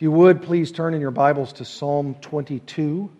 [0.00, 3.10] If you would, please turn in your Bibles to Psalm 22.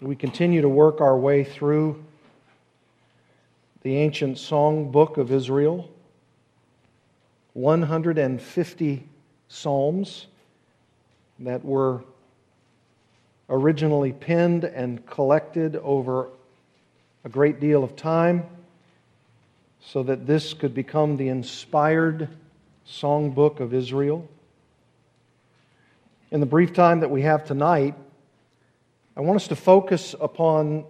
[0.00, 2.04] We continue to work our way through
[3.82, 5.88] the ancient song book of Israel.
[7.52, 9.08] 150
[9.46, 10.26] psalms
[11.38, 12.02] that were
[13.48, 16.26] originally penned and collected over
[17.24, 18.42] a great deal of time
[19.80, 22.28] so that this could become the inspired
[22.86, 24.28] songbook of Israel.
[26.30, 27.94] In the brief time that we have tonight,
[29.16, 30.84] I want us to focus upon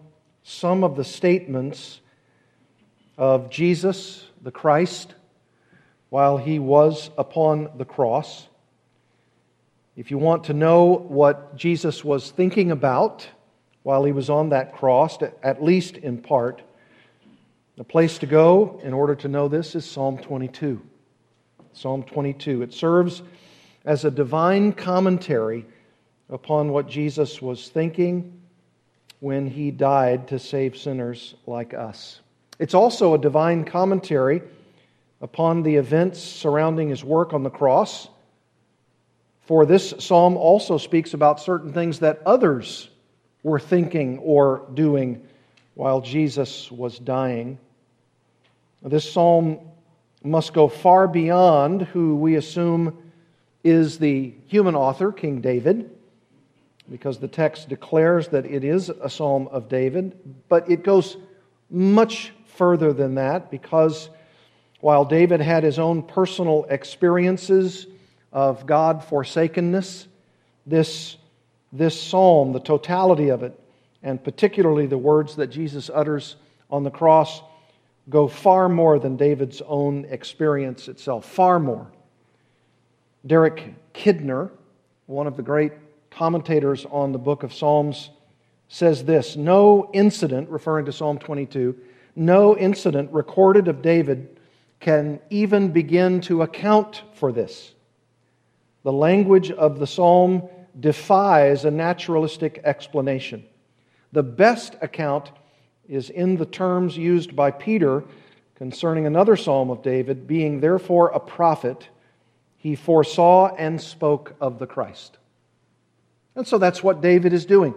[0.45, 2.01] some of the statements
[3.19, 5.15] of Jesus, the Christ,
[6.09, 8.47] while he was upon the cross.
[9.97, 13.27] If you want to know what Jesus was thinking about
[13.83, 16.63] while he was on that cross, at least in part,
[17.77, 20.81] the place to go in order to know this is Psalm 22.
[21.73, 22.63] Psalm 22.
[22.63, 23.23] It serves
[23.85, 25.67] as a divine commentary
[26.29, 28.41] upon what Jesus was thinking
[29.21, 32.21] when he died to save sinners like us.
[32.59, 34.43] It's also a divine commentary
[35.21, 38.09] upon the events surrounding his work on the cross.
[39.43, 42.89] For this psalm also speaks about certain things that others
[43.43, 45.27] were thinking or doing
[45.75, 47.59] while Jesus was dying.
[48.83, 49.59] This psalm
[50.25, 52.97] must go far beyond who we assume
[53.65, 55.91] is the human author, King David,
[56.91, 60.17] because the text declares that it is a psalm of David,
[60.49, 61.17] but it goes
[61.71, 64.11] much further than that because
[64.81, 67.87] while David had his own personal experiences
[68.33, 70.09] of God forsakenness,
[70.67, 71.17] this,
[71.73, 73.59] this psalm, the totality of it,
[74.03, 76.37] and particularly the words that Jesus utters
[76.69, 77.41] on the cross,
[78.09, 81.91] go far more than David's own experience itself, far more.
[83.27, 84.51] Derek Kidner,
[85.07, 85.73] one of the great
[86.11, 88.11] commentators on the book of Psalms,
[88.69, 91.77] says this No incident, referring to Psalm 22,
[92.17, 94.41] no incident recorded of David
[94.81, 97.73] can even begin to account for this.
[98.83, 100.49] The language of the psalm
[100.79, 103.45] defies a naturalistic explanation.
[104.11, 105.31] The best account
[105.89, 108.05] is in the terms used by Peter
[108.55, 111.89] concerning another psalm of David, being therefore a prophet,
[112.57, 115.19] he foresaw and spoke of the Christ.
[116.37, 117.75] And so that's what David is doing.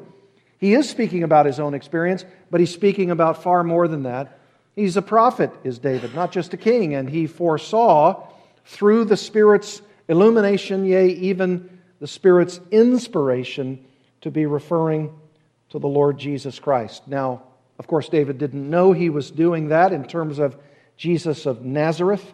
[0.57, 4.39] He is speaking about his own experience, but he's speaking about far more than that.
[4.75, 8.27] He's a prophet, is David, not just a king, and he foresaw
[8.65, 13.83] through the Spirit's illumination, yea, even the Spirit's inspiration,
[14.21, 15.13] to be referring
[15.69, 17.07] to the Lord Jesus Christ.
[17.07, 17.43] Now,
[17.77, 20.57] of course, David didn't know he was doing that in terms of
[20.97, 22.33] Jesus of Nazareth,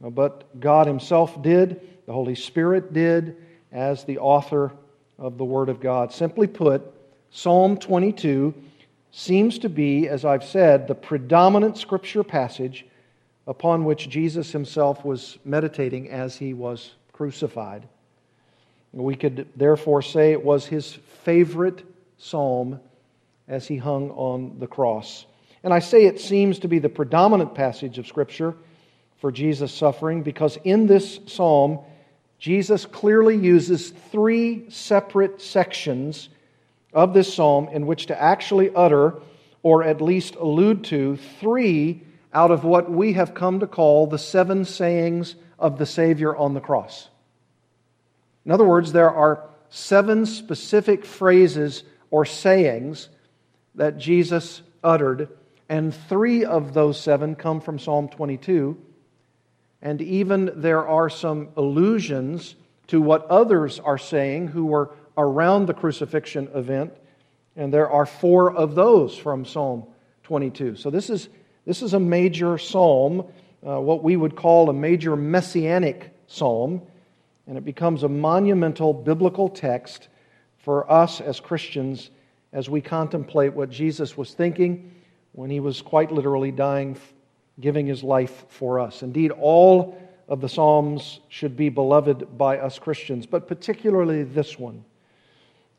[0.00, 3.36] but God Himself did, the Holy Spirit did,
[3.72, 4.72] as the author
[5.18, 6.12] of the Word of God.
[6.12, 6.82] Simply put,
[7.30, 8.54] Psalm 22
[9.10, 12.86] seems to be, as I've said, the predominant scripture passage
[13.46, 17.88] upon which Jesus Himself was meditating as He was crucified.
[18.92, 20.92] We could therefore say it was His
[21.24, 21.82] favorite
[22.18, 22.80] psalm
[23.48, 25.26] as he hung on the cross.
[25.62, 28.54] And I say it seems to be the predominant passage of Scripture
[29.18, 31.80] for Jesus' suffering because in this psalm,
[32.38, 36.28] Jesus clearly uses three separate sections
[36.92, 39.14] of this psalm in which to actually utter,
[39.62, 42.02] or at least allude to, three
[42.32, 46.54] out of what we have come to call the seven sayings of the Savior on
[46.54, 47.08] the cross.
[48.44, 53.08] In other words, there are seven specific phrases or sayings
[53.76, 55.28] that Jesus uttered,
[55.68, 58.76] and three of those seven come from Psalm 22.
[59.82, 62.56] And even there are some allusions
[62.88, 66.92] to what others are saying who were around the crucifixion event,
[67.56, 69.86] and there are four of those from Psalm
[70.24, 70.76] 22.
[70.76, 71.28] So this is,
[71.64, 73.24] this is a major psalm,
[73.66, 76.82] uh, what we would call a major messianic psalm,
[77.46, 80.08] and it becomes a monumental biblical text
[80.58, 82.10] for us as Christians
[82.56, 84.90] as we contemplate what Jesus was thinking
[85.32, 86.96] when he was quite literally dying,
[87.60, 89.02] giving his life for us.
[89.02, 94.86] Indeed, all of the Psalms should be beloved by us Christians, but particularly this one.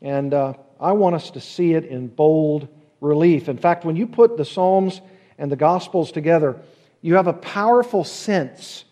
[0.02, 2.68] And uh, I want us to see it in bold
[3.00, 3.48] relief.
[3.48, 5.00] In fact, when you put the Psalms
[5.36, 6.60] and the Gospels together,
[7.02, 8.84] you have a powerful sense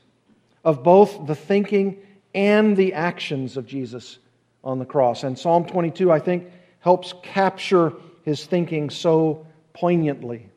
[0.64, 1.98] of both the thinking
[2.34, 4.18] and the actions of Jesus
[4.64, 5.22] on the cross.
[5.22, 6.50] And Psalm 22, I think,
[6.86, 7.92] helps capture
[8.22, 10.48] his thinking so poignantly.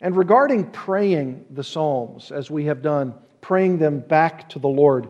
[0.00, 5.08] And regarding praying the Psalms, as we have done praying them back to the Lord.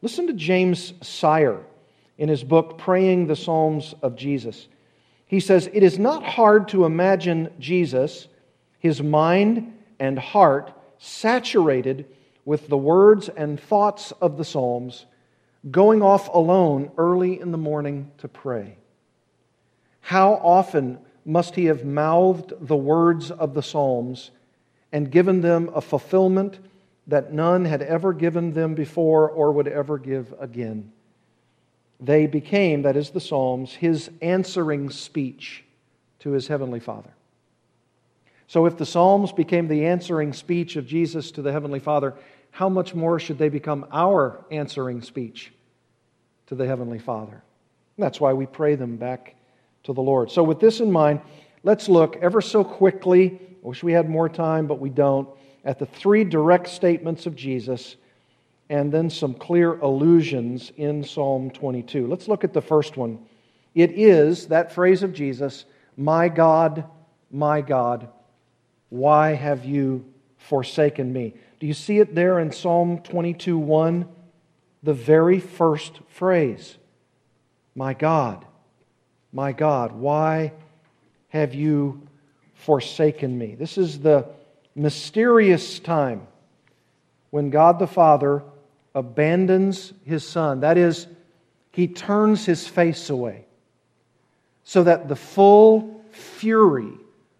[0.00, 1.60] Listen to James Sire
[2.18, 4.68] in his book, Praying the Psalms of Jesus.
[5.26, 8.28] He says, It is not hard to imagine Jesus,
[8.78, 12.06] his mind and heart saturated
[12.44, 15.04] with the words and thoughts of the Psalms,
[15.68, 18.76] going off alone early in the morning to pray.
[20.00, 24.30] How often must he have mouthed the words of the Psalms
[24.92, 26.58] and given them a fulfillment
[27.06, 30.92] that none had ever given them before or would ever give again?
[32.00, 35.64] They became, that is the Psalms, his answering speech
[36.20, 37.10] to his heavenly Father.
[38.46, 42.14] So, if the Psalms became the answering speech of Jesus to the Heavenly Father,
[42.50, 45.52] how much more should they become our answering speech
[46.46, 47.42] to the Heavenly Father?
[47.96, 49.34] And that's why we pray them back
[49.84, 50.30] to the Lord.
[50.30, 51.20] So, with this in mind,
[51.62, 53.40] let's look ever so quickly.
[53.64, 55.28] I wish we had more time, but we don't.
[55.64, 57.96] At the three direct statements of Jesus
[58.70, 62.06] and then some clear allusions in Psalm 22.
[62.06, 63.18] Let's look at the first one.
[63.74, 65.64] It is that phrase of Jesus,
[65.96, 66.84] My God,
[67.30, 68.08] my God,
[68.88, 70.04] why have you
[70.36, 71.34] forsaken me?
[71.60, 74.08] Do you see it there in Psalm 22 1?
[74.82, 76.76] The very first phrase
[77.74, 78.44] My God,
[79.32, 80.52] my God, why
[81.28, 82.06] have you
[82.54, 83.54] forsaken me?
[83.54, 84.26] This is the
[84.74, 86.26] mysterious time
[87.30, 88.42] when God the Father
[88.94, 90.60] abandons his Son.
[90.60, 91.06] That is,
[91.72, 93.44] he turns his face away
[94.64, 96.92] so that the full fury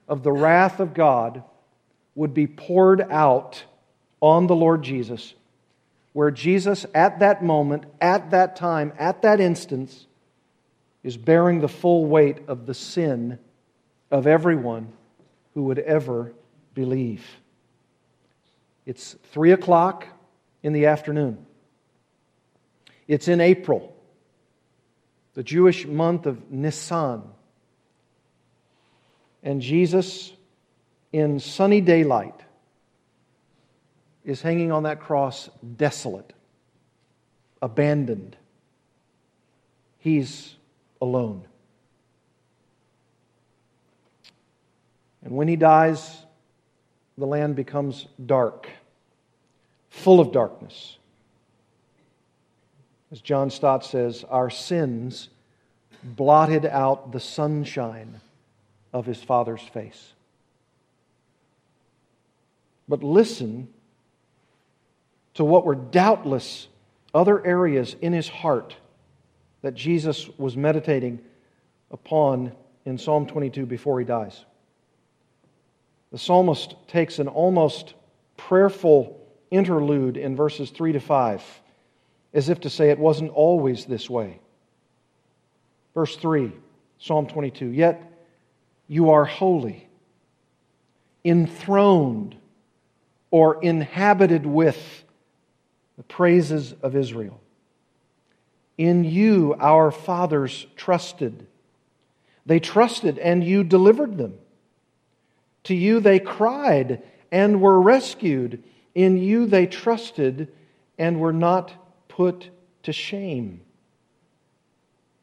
[0.08, 1.42] of the wrath of God
[2.14, 3.62] would be poured out
[4.20, 5.34] on the Lord Jesus,
[6.12, 10.07] where Jesus, at that moment, at that time, at that instance,
[11.02, 13.38] is bearing the full weight of the sin
[14.10, 14.92] of everyone
[15.54, 16.32] who would ever
[16.74, 17.24] believe.
[18.86, 20.06] It's three o'clock
[20.62, 21.44] in the afternoon.
[23.06, 23.94] It's in April,
[25.34, 27.22] the Jewish month of Nisan.
[29.42, 30.32] And Jesus,
[31.12, 32.40] in sunny daylight,
[34.24, 36.32] is hanging on that cross desolate,
[37.62, 38.36] abandoned.
[39.98, 40.54] He's
[41.00, 41.44] alone.
[45.22, 46.24] And when he dies,
[47.16, 48.68] the land becomes dark,
[49.90, 50.96] full of darkness.
[53.10, 55.28] As John Stott says, our sins
[56.02, 58.20] blotted out the sunshine
[58.92, 60.12] of his Father's face.
[62.88, 63.68] But listen
[65.34, 66.68] to what were doubtless
[67.14, 68.76] other areas in his heart
[69.62, 71.20] that Jesus was meditating
[71.90, 72.52] upon
[72.84, 74.44] in Psalm 22 before he dies.
[76.10, 77.94] The psalmist takes an almost
[78.36, 79.20] prayerful
[79.50, 81.42] interlude in verses 3 to 5,
[82.32, 84.40] as if to say it wasn't always this way.
[85.94, 86.52] Verse 3,
[86.98, 88.02] Psalm 22 Yet
[88.86, 89.88] you are holy,
[91.24, 92.36] enthroned
[93.30, 95.04] or inhabited with
[95.96, 97.40] the praises of Israel.
[98.78, 101.46] In you our fathers trusted.
[102.46, 104.38] They trusted, and you delivered them.
[105.64, 108.62] To you they cried and were rescued.
[108.94, 110.48] In you they trusted
[110.96, 111.74] and were not
[112.08, 112.48] put
[112.84, 113.60] to shame.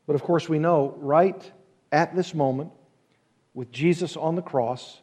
[0.06, 1.52] But of course, we know right
[1.92, 2.72] at this moment,
[3.54, 5.00] with Jesus on the cross,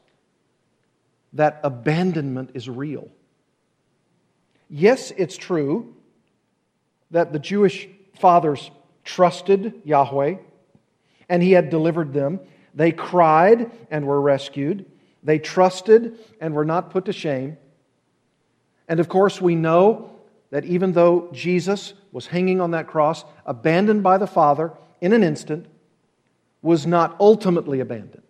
[1.33, 3.09] that abandonment is real.
[4.69, 5.97] Yes, it's true
[7.11, 8.71] that the Jewish fathers
[9.05, 10.37] trusted Yahweh
[11.29, 12.41] and he had delivered them.
[12.75, 14.87] They cried and were rescued.
[15.23, 17.57] They trusted and were not put to shame.
[18.89, 20.11] And of course, we know
[20.51, 25.23] that even though Jesus was hanging on that cross, abandoned by the Father in an
[25.23, 25.67] instant,
[26.61, 28.23] was not ultimately abandoned.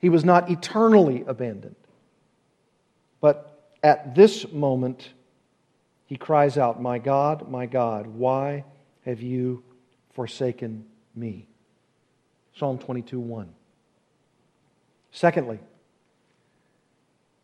[0.00, 1.76] He was not eternally abandoned.
[3.20, 5.10] But at this moment,
[6.06, 8.64] he cries out, My God, my God, why
[9.10, 9.64] have you
[10.12, 10.84] forsaken
[11.16, 11.48] me?
[12.56, 13.52] Psalm 22 1.
[15.10, 15.58] Secondly,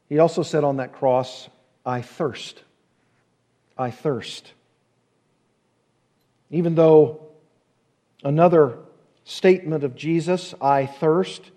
[0.09, 1.49] he also said on that cross,
[1.85, 2.63] I thirst.
[3.77, 4.53] I thirst.
[6.51, 7.27] Even though
[8.23, 8.79] another
[9.25, 11.51] statement of Jesus, I thirst,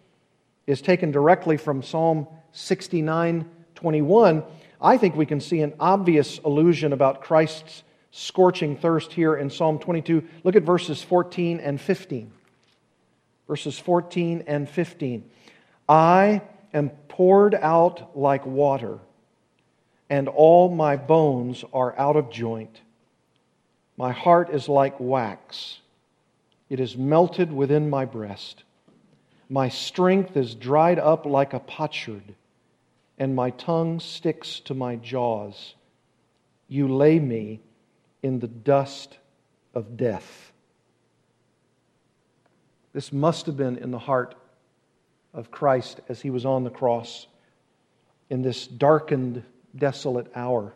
[0.65, 4.43] is taken directly from Psalm 69 21,
[4.81, 9.79] I think we can see an obvious allusion about Christ's scorching thirst here in Psalm
[9.79, 10.23] 22.
[10.43, 12.31] Look at verses 14 and 15.
[13.47, 15.29] Verses 14 and 15.
[15.87, 16.41] I
[16.73, 18.99] am poured out like water,
[20.09, 22.81] and all my bones are out of joint.
[23.97, 25.79] My heart is like wax,
[26.69, 28.63] it is melted within my breast.
[29.49, 32.35] My strength is dried up like a potsherd,
[33.17, 35.73] and my tongue sticks to my jaws.
[36.67, 37.61] You lay me
[38.21, 39.17] in the dust
[39.73, 40.51] of death.
[42.93, 44.35] This must have been in the heart
[45.33, 47.27] of Christ as he was on the cross
[48.29, 49.43] in this darkened,
[49.75, 50.73] desolate hour.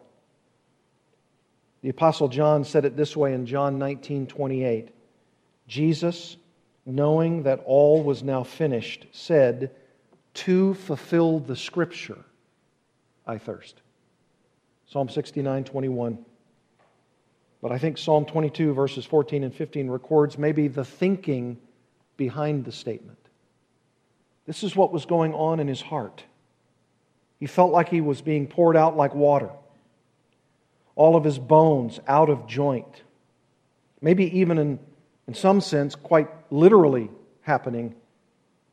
[1.81, 4.89] The Apostle John said it this way in John 19 28.
[5.67, 6.37] Jesus,
[6.85, 9.71] knowing that all was now finished, said,
[10.35, 12.23] To fulfill the scripture,
[13.25, 13.81] I thirst.
[14.87, 16.25] Psalm 69 21.
[17.63, 21.57] But I think Psalm 22, verses 14 and 15, records maybe the thinking
[22.17, 23.17] behind the statement.
[24.45, 26.25] This is what was going on in his heart.
[27.39, 29.49] He felt like he was being poured out like water
[30.95, 33.01] all of his bones out of joint.
[34.01, 34.79] Maybe even in,
[35.27, 37.09] in some sense, quite literally
[37.41, 37.95] happening,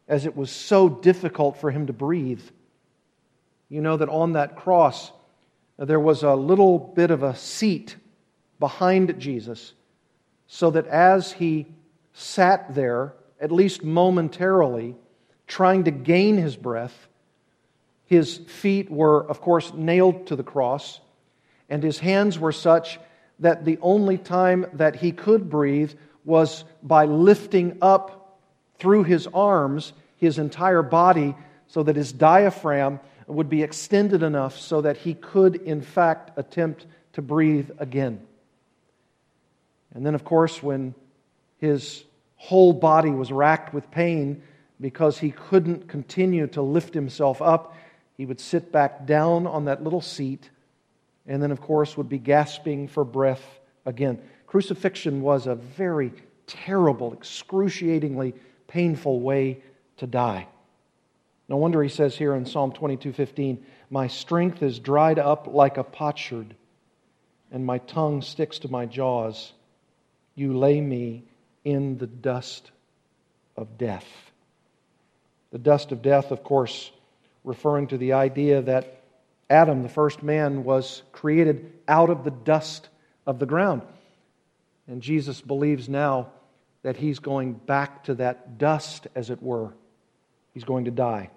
[0.09, 2.43] as it was so difficult for him to breathe.
[3.69, 5.13] You know that on that cross,
[5.79, 7.97] uh, there was a little bit of a seat
[8.61, 9.73] behind Jesus,
[10.47, 11.67] so that as he
[12.13, 14.95] sat there, at least momentarily,
[15.49, 17.09] trying to gain his breath,
[18.05, 21.01] his feet were, of course, nailed to the cross
[21.71, 22.99] and his hands were such
[23.39, 25.93] that the only time that he could breathe
[26.25, 28.39] was by lifting up
[28.79, 31.35] through his arms his entire body
[31.69, 36.85] so that his diaphragm would be extended enough so that he could, in fact, attempt
[37.13, 38.21] to breathe again.
[39.95, 40.95] And then, of course, when
[41.59, 42.05] his
[42.37, 44.43] whole body was racked with pain
[44.81, 47.77] because he couldn't continue to lift himself up,
[48.17, 50.51] he would sit back down on that little seat
[51.27, 54.21] and then, of course, would be gasping for breath again.
[54.47, 56.13] Crucifixion was a very
[56.47, 58.35] terrible, excruciatingly
[58.67, 59.63] painful way
[59.99, 60.49] to die.
[61.49, 65.85] No wonder he says here in Psalm 22:15, "My strength is dried up like a
[65.85, 66.55] potsherd,
[67.51, 69.53] and my tongue sticks to my jaws.
[70.41, 71.25] You lay me
[71.65, 72.71] in the dust
[73.57, 74.07] of death."
[75.51, 76.91] The dust of death, of course,
[77.45, 79.03] referring to the idea that
[79.51, 82.89] Adam, the first man, was created out of the dust
[83.27, 83.83] of the ground.
[84.87, 86.31] And Jesus believes now
[86.83, 89.75] that he's going back to that dust, as it were.
[90.55, 91.31] He's going to die.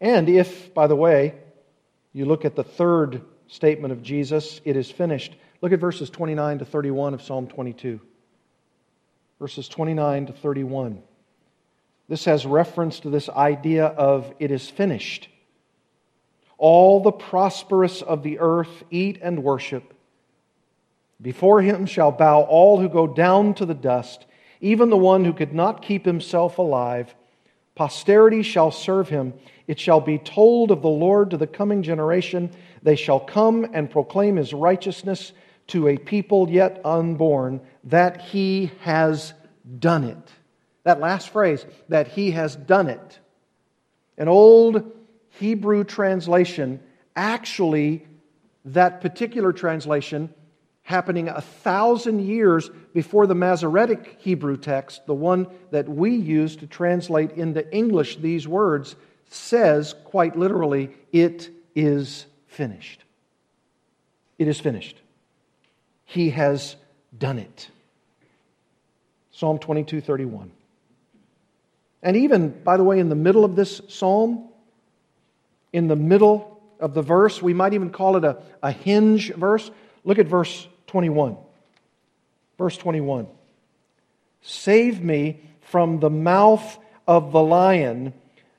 [0.00, 1.34] And if, by the way,
[2.12, 5.34] you look at the third statement of Jesus, it is finished.
[5.60, 8.00] Look at verses 29 to 31 of Psalm 22.
[9.40, 11.02] Verses 29 to 31.
[12.08, 15.28] This has reference to this idea of it is finished.
[16.56, 19.94] All the prosperous of the earth eat and worship.
[21.20, 24.26] Before him shall bow all who go down to the dust,
[24.60, 27.14] even the one who could not keep himself alive.
[27.74, 29.34] Posterity shall serve him.
[29.66, 32.50] It shall be told of the Lord to the coming generation.
[32.82, 35.32] They shall come and proclaim his righteousness
[35.68, 39.32] to a people yet unborn, that he has
[39.78, 40.32] done it.
[40.84, 43.18] That last phrase, that he has done it.
[44.16, 44.92] An old
[45.38, 46.80] Hebrew translation,
[47.14, 48.06] actually,
[48.64, 50.32] that particular translation
[50.82, 56.66] happening a thousand years before the Masoretic Hebrew text, the one that we use to
[56.66, 58.96] translate into English these words,
[59.28, 63.04] says quite literally, It is finished.
[64.38, 65.02] It is finished.
[66.08, 66.74] He has
[67.16, 67.68] done it.
[69.30, 70.50] Psalm 22 31.
[72.02, 74.48] And even, by the way, in the middle of this psalm,
[75.72, 77.42] in the middle of the verse.
[77.42, 79.70] We might even call it a, a hinge verse.
[80.04, 81.36] Look at verse 21.
[82.56, 83.26] Verse 21.
[84.40, 88.14] Save me from the mouth of the lion.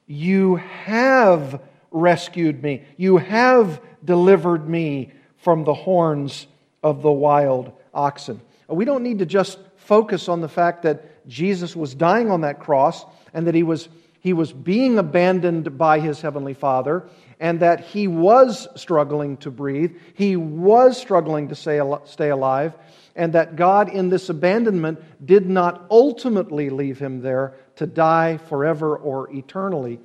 [0.05, 2.83] You have rescued me.
[2.97, 6.45] You have delivered me from the horns
[6.83, 8.41] of the wild oxen.
[8.67, 12.59] We don't need to just focus on the fact that Jesus was dying on that
[12.59, 13.89] cross and that he was
[14.21, 17.07] he was being abandoned by his heavenly Father,
[17.39, 22.73] and that he was struggling to breathe, he was struggling to stay alive,
[23.15, 28.97] and that God, in this abandonment, did not ultimately leave him there to die forever
[28.97, 29.99] or eternally.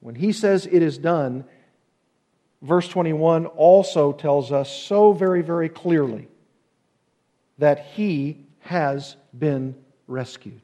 [0.00, 1.46] When he says it is done,
[2.62, 6.28] verse 21 also tells us so very, very clearly
[7.58, 9.74] that he has been
[10.06, 10.60] rescued.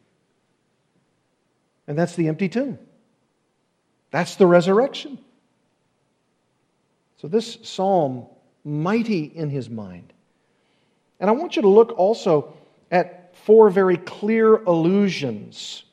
[1.86, 2.78] And that's the empty tomb.
[4.10, 5.18] That's the resurrection.
[7.18, 8.26] So, this psalm,
[8.64, 10.12] mighty in his mind.
[11.20, 12.54] And I want you to look also
[12.90, 15.84] at four very clear allusions,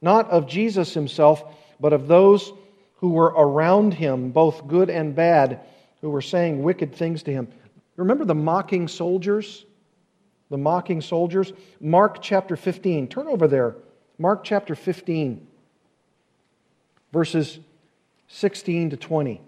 [0.00, 1.42] not of Jesus himself,
[1.80, 2.52] but of those
[3.00, 5.60] who were around him, both good and bad,
[6.00, 7.48] who were saying wicked things to him.
[7.96, 9.64] Remember the mocking soldiers?
[10.50, 11.52] The mocking soldiers?
[11.80, 13.08] Mark chapter 15.
[13.08, 13.76] Turn over there.
[14.18, 15.46] Mark chapter 15,
[17.10, 17.58] verses
[18.28, 19.40] 16 to 20.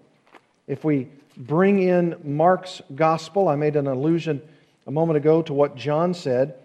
[0.65, 4.41] If we bring in Mark's gospel, I made an allusion
[4.87, 6.55] a moment ago to what John said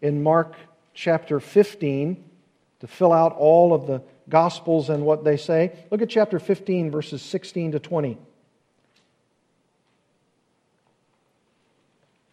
[0.00, 0.54] in Mark
[0.94, 2.22] chapter 15
[2.80, 5.72] to fill out all of the gospels and what they say.
[5.90, 8.18] Look at chapter 15, verses 16 to 20.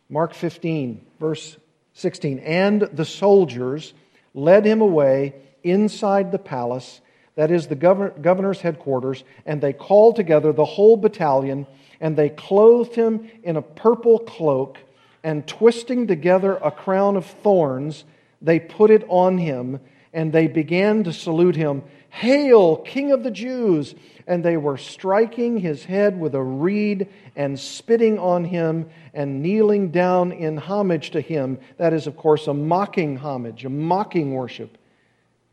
[0.09, 1.57] Mark 15, verse
[1.93, 2.39] 16.
[2.39, 3.93] And the soldiers
[4.33, 7.01] led him away inside the palace,
[7.35, 11.65] that is the governor's headquarters, and they called together the whole battalion,
[11.99, 14.77] and they clothed him in a purple cloak,
[15.23, 18.03] and twisting together a crown of thorns,
[18.41, 19.79] they put it on him,
[20.13, 21.83] and they began to salute him.
[22.09, 23.95] Hail, King of the Jews!
[24.25, 29.89] And they were striking his head with a reed and spitting on him and kneeling
[29.89, 31.59] down in homage to him.
[31.77, 34.77] That is, of course, a mocking homage, a mocking worship.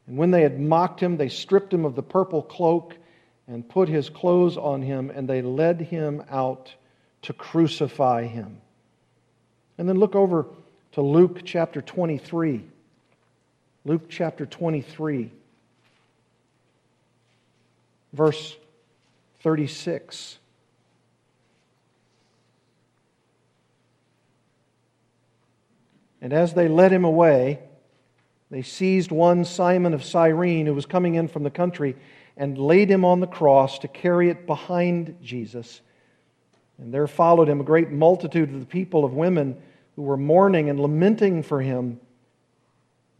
[0.06, 2.96] And when they had mocked him, they stripped him of the purple cloak
[3.48, 6.72] and put his clothes on him, and they led him out
[7.22, 8.60] to crucify him.
[9.78, 10.46] And then look over
[10.92, 12.62] to Luke chapter 23.
[13.84, 15.30] Luke chapter 23
[18.12, 18.56] verse
[19.40, 20.38] 36.
[26.22, 27.60] And as they led him away,
[28.50, 31.96] they seized one Simon of Cyrene who was coming in from the country
[32.36, 35.80] and laid him on the cross to carry it behind Jesus.
[36.78, 39.60] And there followed him a great multitude of the people of women
[39.96, 42.00] who were mourning and lamenting for him.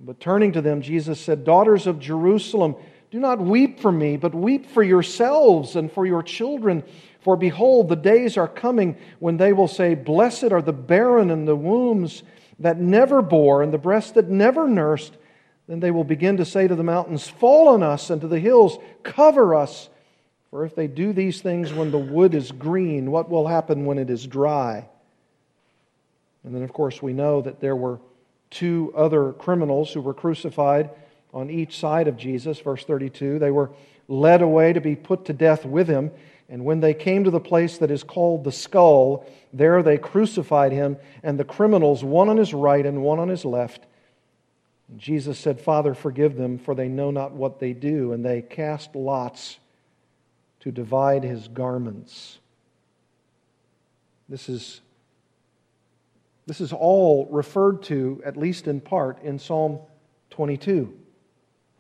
[0.01, 2.75] But turning to them, Jesus said, Daughters of Jerusalem,
[3.11, 6.85] do not weep for me, but weep for yourselves and for your children.
[7.21, 11.47] For behold, the days are coming when they will say, Blessed are the barren and
[11.47, 12.23] the wombs
[12.61, 15.17] that never bore, and the breasts that never nursed.
[15.67, 18.41] Then they will begin to say to the mountains, Fall on us, and to the
[18.41, 19.91] hills, Cover us.
[20.51, 23.99] For if they do these things when the wood is green, what will happen when
[23.99, 24.89] it is dry?
[26.43, 28.01] And then, of course, we know that there were
[28.51, 30.91] two other criminals who were crucified
[31.33, 33.39] on each side of Jesus, verse 32.
[33.39, 33.71] They were
[34.09, 36.11] led away to be put to death with him.
[36.49, 40.73] And when they came to the place that is called the skull, there they crucified
[40.73, 43.87] him, and the criminals, one on his right and one on his left.
[44.89, 48.13] And Jesus said, Father, forgive them, for they know not what they do.
[48.13, 49.61] And they cast lots
[50.61, 52.39] to divide his garments.
[54.29, 54.81] This is,
[56.47, 59.79] this is all referred to, at least in part, in Psalm
[60.31, 60.93] 22.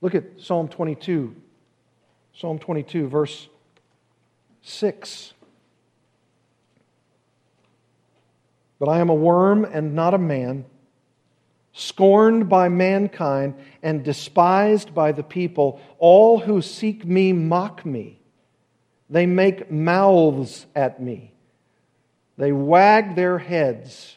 [0.00, 1.34] Look at Psalm 22.
[2.32, 3.48] Psalm 22, verse
[4.62, 5.34] 6.
[8.78, 10.64] But I am a worm and not a man,
[11.72, 15.80] scorned by mankind and despised by the people.
[15.98, 18.20] All who seek me mock me.
[19.10, 21.32] They make mouths at me.
[22.38, 24.16] They wag their heads.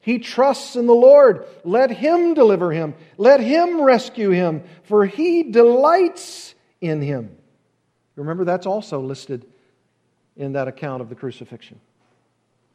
[0.00, 1.46] He trusts in the Lord.
[1.62, 2.94] Let him deliver him.
[3.18, 7.36] Let him rescue him, for he delights in him.
[8.16, 9.46] Remember, that's also listed
[10.36, 11.80] in that account of the crucifixion.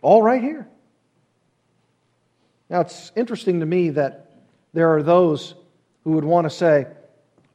[0.02, 0.68] All right here.
[2.70, 4.32] Now, it's interesting to me that
[4.74, 5.56] there are those
[6.04, 6.88] who would want to say,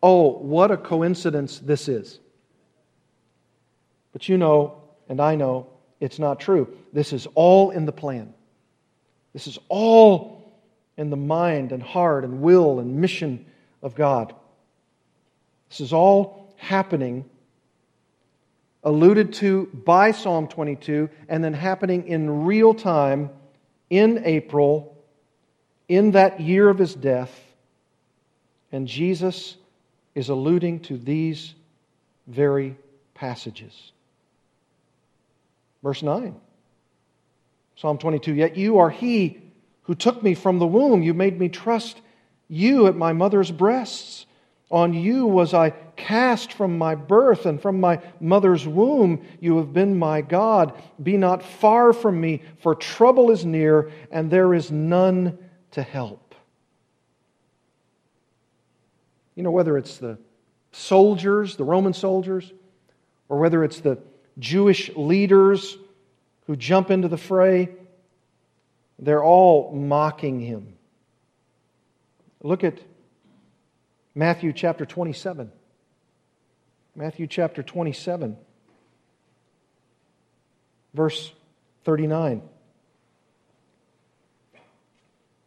[0.03, 2.19] oh, what a coincidence this is.
[4.13, 5.69] But you know, and I know,
[6.01, 6.77] it's not true.
[6.93, 8.35] This is all in the plan.
[9.33, 10.53] This is all
[10.97, 13.47] in the mind and heart and will and mission
[13.83, 14.35] of God.
[15.69, 17.25] This is all happening,
[18.83, 23.31] alluded to by Psalm 22, and then happening in real time
[23.89, 24.97] in April,
[25.89, 27.33] in that year of his death.
[28.73, 29.57] And Jesus
[30.15, 31.55] is alluding to these
[32.27, 32.77] very
[33.15, 33.93] passages.
[35.83, 36.35] Verse 9.
[37.81, 39.41] Psalm 22 Yet you are he
[39.85, 41.03] who took me from the womb.
[41.03, 42.03] You made me trust
[42.47, 44.27] you at my mother's breasts.
[44.71, 49.73] On you was I cast from my birth, and from my mother's womb you have
[49.73, 50.75] been my God.
[51.03, 55.39] Be not far from me, for trouble is near, and there is none
[55.71, 56.35] to help.
[59.35, 60.19] You know, whether it's the
[60.71, 62.53] soldiers, the Roman soldiers,
[63.31, 63.99] or whether it's the
[64.39, 65.79] Jewish leaders
[66.51, 67.69] who jump into the fray,
[68.99, 70.75] they're all mocking him.
[72.43, 72.81] Look at
[74.17, 75.53] Matthew chapter 27.
[76.97, 78.37] Matthew chapter 27,
[80.93, 81.33] verse
[81.85, 82.43] 39.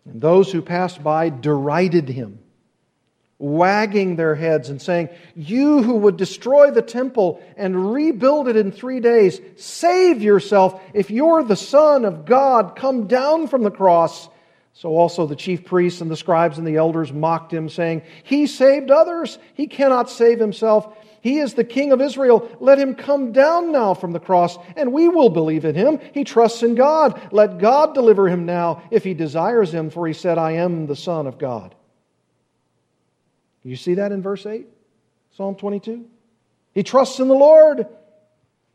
[0.06, 2.40] And those who passed by derided him,
[3.44, 8.72] wagging their heads and saying, You who would destroy the temple and rebuild it in
[8.72, 10.82] three days, save yourself.
[10.94, 14.30] If you're the Son of God, come down from the cross.
[14.72, 18.48] So also the chief priests and the scribes and the elders mocked him, saying, He
[18.48, 20.96] saved others, he cannot save himself.
[21.20, 22.50] He is the King of Israel.
[22.62, 26.00] Let him come down now from the cross, and we will believe in him.
[26.14, 27.22] He trusts in God.
[27.32, 30.98] Let God deliver him now if he desires him, for he said, I am the
[30.98, 31.76] Son of God.
[33.64, 34.68] You see that in verse 8?
[35.36, 36.06] Psalm 22?
[36.74, 37.88] He trusts in the Lord.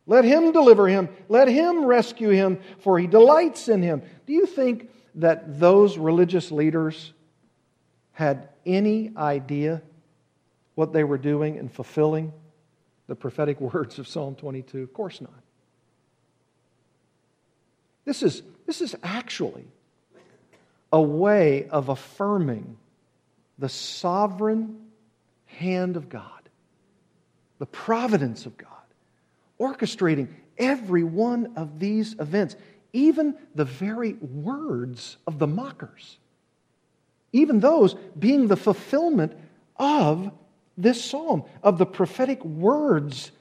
[0.06, 1.08] Let him deliver him.
[1.28, 4.02] Let him rescue him, for he delights in him.
[4.26, 7.12] Do you think that those religious leaders
[8.12, 9.82] had any idea
[10.74, 12.32] what they were doing in fulfilling
[13.06, 14.82] the prophetic words of Psalm 22?
[14.82, 15.32] Of course not.
[18.04, 19.66] This is, this is actually
[20.90, 22.78] a way of affirming
[23.58, 24.76] the sovereign
[25.46, 26.48] hand of God,
[27.58, 28.68] the providence of God,
[29.60, 32.56] orchestrating every one of these events,
[32.92, 36.18] even the very words of the mockers,
[37.32, 39.32] even those being the fulfillment
[39.76, 40.30] of
[40.76, 43.32] this psalm, of the prophetic words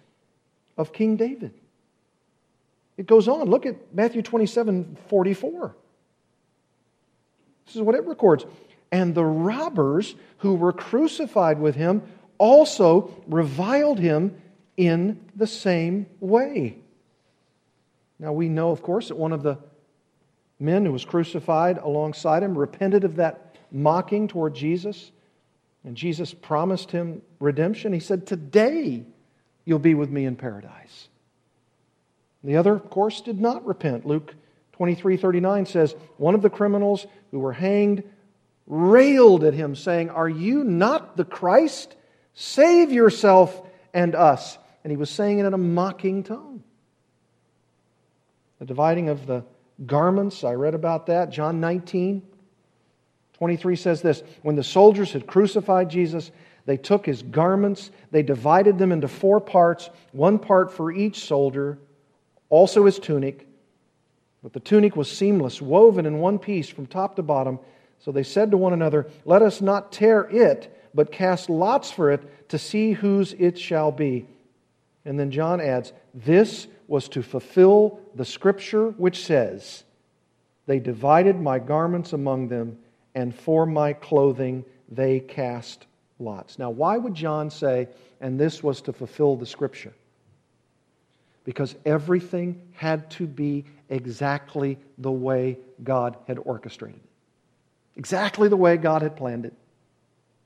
[0.78, 1.54] of King David.
[2.98, 3.48] It goes on.
[3.48, 5.76] Look at Matthew 27 44.
[7.68, 8.46] This is what it records.
[8.92, 12.04] And the robbers who were crucified with him
[12.38, 14.42] also reviled him
[14.76, 16.78] in the same way.
[18.20, 19.58] Now we know, of course, that one of the
[20.60, 25.12] men who was crucified alongside him repented of that mocking toward Jesus
[25.84, 27.94] and Jesus promised him redemption.
[27.94, 29.04] He said, Today
[29.64, 31.08] you'll be with me in paradise.
[32.44, 34.06] The other, of course, did not repent.
[34.06, 34.36] Luke
[34.74, 38.04] 23 39 says, One of the criminals who were hanged
[38.68, 41.96] railed at him, saying, Are you not the Christ?
[42.34, 43.60] Save yourself
[43.94, 44.58] and us.
[44.84, 46.64] And he was saying it in a mocking tone.
[48.60, 49.44] The dividing of the
[49.86, 51.32] garments, I read about that.
[51.32, 52.22] John 19.
[53.34, 56.32] 23 says this When the soldiers had crucified Jesus,
[56.66, 61.78] they took his garments, they divided them into four parts, one part for each soldier,
[62.50, 63.48] also his tunic.
[64.44, 67.60] But the tunic was seamless, woven in one piece from top to bottom.
[68.00, 72.12] So they said to one another, Let us not tear it, but cast lots for
[72.12, 74.28] it to see whose it shall be.
[75.06, 79.84] And then John adds, This was to fulfill the scripture which says,
[80.66, 82.78] They divided my garments among them
[83.16, 85.88] and for my clothing they cast
[86.20, 86.60] lots.
[86.60, 87.88] Now, why would John say,
[88.22, 89.94] and this was to fulfill the scripture?
[91.44, 97.07] Because everything had to be exactly the way God had orchestrated it,
[97.98, 99.54] exactly the way God had planned it,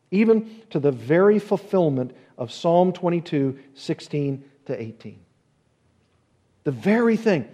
[0.09, 5.19] even to the very fulfillment of Psalm 22 16 to 18.
[6.63, 7.47] The very thing.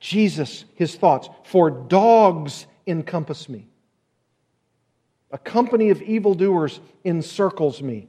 [0.00, 3.66] Jesus, his thoughts, for dogs encompass me.
[5.30, 8.08] A company of evildoers encircles me.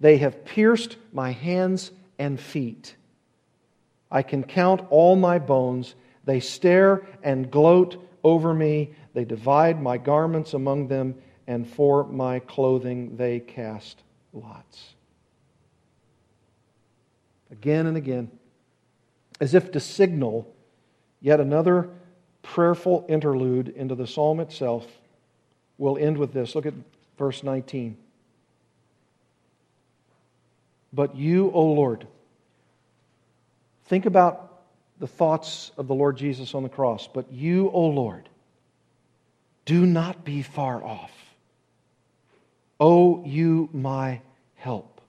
[0.00, 2.94] They have pierced my hands and feet.
[4.10, 5.94] I can count all my bones.
[6.24, 8.90] They stare and gloat over me.
[9.14, 11.14] They divide my garments among them,
[11.46, 14.94] and for my clothing they cast lots.
[17.50, 18.30] Again and again,
[19.40, 20.54] as if to signal
[21.20, 21.90] yet another
[22.42, 24.86] prayerful interlude into the psalm itself
[25.78, 26.56] We'll end with this.
[26.56, 26.74] Look at
[27.16, 27.96] verse 19.
[30.92, 32.06] But you, O Lord,
[33.86, 34.47] think about
[34.98, 37.08] the thoughts of the Lord Jesus on the cross.
[37.12, 38.28] But you, O Lord,
[39.64, 41.12] do not be far off.
[42.80, 44.20] O you, my
[44.54, 45.00] help,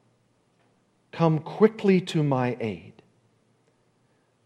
[1.12, 2.93] come quickly to my aid.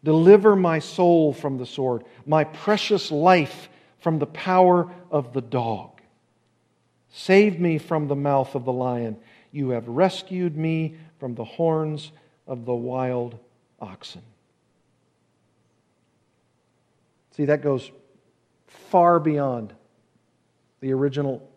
[0.03, 6.01] Deliver my soul from the sword, my precious life from the power of the dog.
[7.09, 9.17] Save me from the mouth of the lion.
[9.51, 12.11] You have rescued me from the horns
[12.47, 13.37] of the wild
[13.79, 14.23] oxen.
[17.35, 17.91] See, that goes
[18.67, 19.73] far beyond
[20.81, 21.49] the original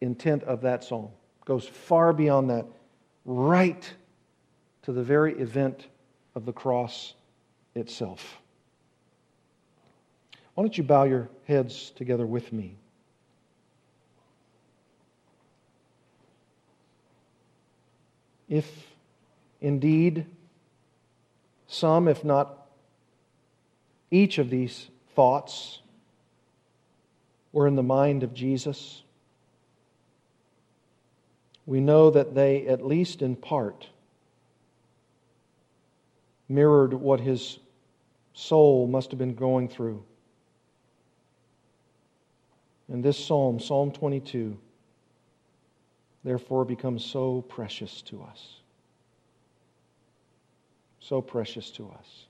[0.00, 1.08] intent of that psalm.
[1.44, 2.66] Goes far beyond that,
[3.24, 3.94] right
[4.82, 5.86] to the very event
[6.34, 7.14] of the cross
[7.74, 8.38] itself.
[10.54, 12.76] Why don't you bow your heads together with me?
[18.48, 18.70] If
[19.60, 20.26] indeed
[21.68, 22.65] some, if not
[24.10, 25.80] each of these thoughts,
[27.56, 29.02] were in the mind of Jesus,
[31.64, 33.88] we know that they, at least in part,
[36.50, 37.58] mirrored what his
[38.34, 40.04] soul must have been going through.
[42.88, 44.58] And this psalm, Psalm 22,
[46.24, 48.60] therefore becomes so precious to us.
[51.00, 52.26] So precious to us.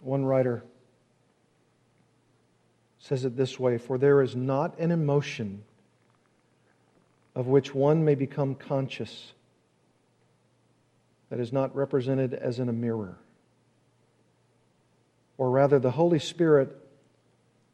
[0.00, 0.64] One writer
[2.98, 5.64] says it this way For there is not an emotion
[7.34, 9.32] of which one may become conscious
[11.30, 13.18] that is not represented as in a mirror.
[15.36, 16.76] Or rather, the Holy Spirit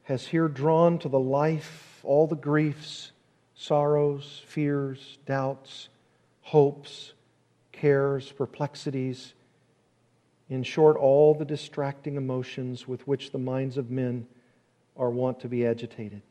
[0.05, 3.13] has here drawn to the life all the griefs,
[3.55, 5.89] sorrows, fears, doubts,
[6.43, 7.15] hopes,
[7.73, 9.33] cares, perplexities,
[10.49, 14.27] in short, all the distracting emotions with which the minds of men
[14.97, 16.23] are wont to be agitated.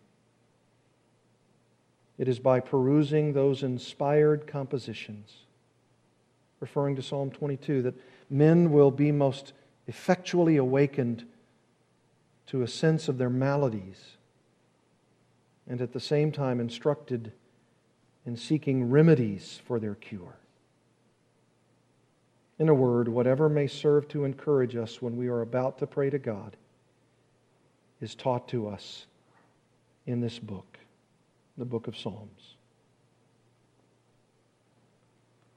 [2.18, 5.34] It is by perusing those inspired compositions,
[6.60, 7.96] referring to Psalm 22, that
[8.30, 9.54] men will be most
[9.88, 11.26] effectually awakened
[12.48, 14.18] to a sense of their maladies
[15.68, 17.32] and at the same time instructed
[18.26, 20.38] in seeking remedies for their cure.
[22.60, 26.10] In a word, whatever may serve to encourage us when we are about to pray
[26.10, 26.56] to God
[28.00, 29.06] is taught to us
[30.06, 30.78] in this book,
[31.58, 32.56] the book of Psalms.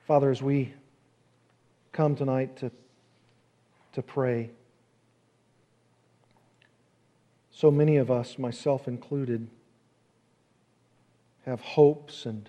[0.07, 0.73] Father, as we
[1.93, 2.71] come tonight to,
[3.93, 4.51] to pray,
[7.51, 9.49] so many of us, myself included,
[11.45, 12.49] have hopes and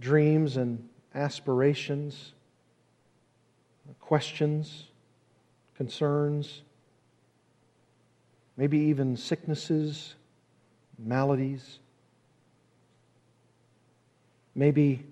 [0.00, 2.32] dreams and aspirations,
[3.94, 4.84] questions,
[5.76, 6.62] concerns,
[8.56, 10.14] maybe even sicknesses,
[10.98, 11.78] maladies,
[14.54, 15.04] maybe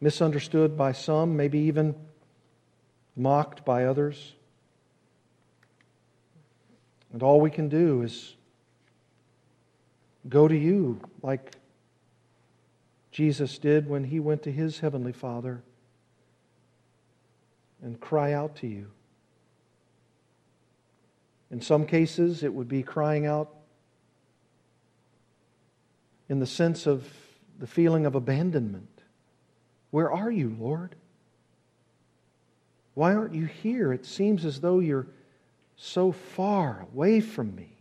[0.00, 1.94] misunderstood by some, maybe even
[3.16, 4.32] mocked by others.
[7.12, 8.34] And all we can do is
[10.28, 11.56] go to you like
[13.10, 15.62] Jesus did when he went to his heavenly Father
[17.82, 18.90] and cry out to you.
[21.50, 23.50] In some cases, it would be crying out
[26.28, 27.08] in the sense of
[27.58, 29.02] the feeling of abandonment.
[29.90, 30.94] Where are you, Lord?
[32.94, 33.92] Why aren't you here?
[33.92, 35.08] It seems as though you're
[35.76, 37.76] so far away from me.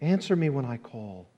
[0.00, 1.28] Answer me when I call.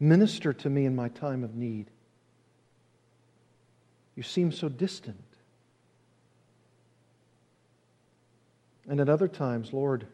[0.00, 1.90] Minister to me in my time of need.
[4.16, 5.22] You seem so distant.
[8.88, 10.06] And at other times, Lord,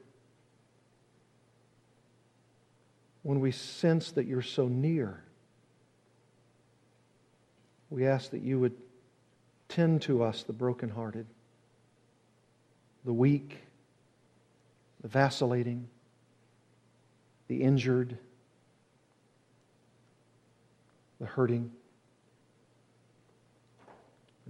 [3.22, 5.22] when we sense that you're so near,
[7.90, 8.74] we ask that you would
[9.68, 11.26] tend to us, the brokenhearted,
[13.04, 13.58] the weak,
[15.00, 15.88] the vacillating,
[17.48, 18.16] the injured,
[21.18, 21.70] the hurting.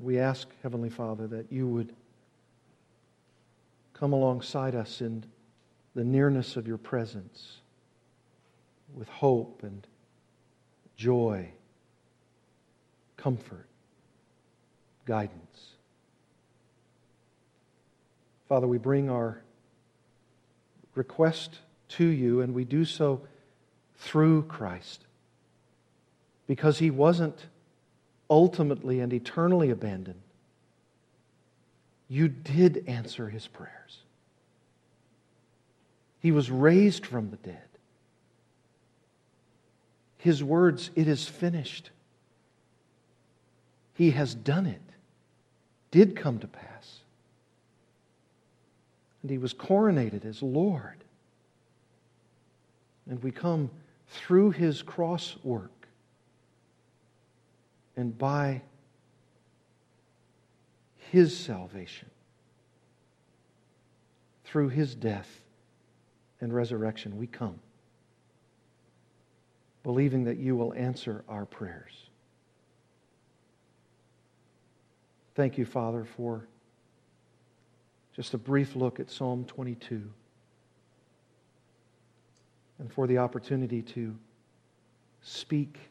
[0.01, 1.95] We ask, Heavenly Father, that you would
[3.93, 5.25] come alongside us in
[5.95, 7.59] the nearness of your presence
[8.95, 9.87] with hope and
[10.97, 11.51] joy,
[13.19, 13.67] comfort,
[15.05, 15.75] guidance.
[18.49, 19.43] Father, we bring our
[20.95, 21.59] request
[21.89, 23.21] to you, and we do so
[23.97, 25.05] through Christ
[26.47, 27.47] because he wasn't
[28.31, 30.23] ultimately and eternally abandoned
[32.11, 34.03] you did answer his prayers.
[36.19, 37.63] He was raised from the dead.
[40.19, 41.91] His words, it is finished.
[43.95, 44.83] He has done it,
[45.93, 46.99] did come to pass.
[49.23, 50.97] And he was coronated as Lord.
[53.09, 53.71] And we come
[54.09, 55.80] through his cross work
[58.01, 58.63] and by
[61.11, 62.09] his salvation
[64.45, 65.45] through his death
[66.41, 67.19] and resurrection.
[67.19, 67.61] We come.
[69.83, 72.11] believing that you will answer our prayers.
[75.35, 76.47] Thank you, Father, for
[78.15, 80.03] just a brief look at Psalm 22
[82.79, 84.15] and for the opportunity to
[85.23, 85.90] speak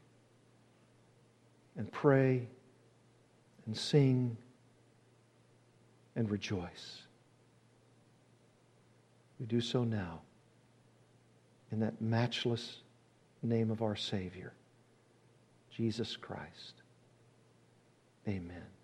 [1.79, 2.45] and pray
[3.65, 4.35] and sing
[6.17, 7.03] and rejoice.
[9.39, 10.19] We do so now
[11.71, 12.79] in that matchless
[13.41, 14.51] name of our Savior,
[15.71, 16.73] Jesus Christ.
[18.27, 18.78] Amen.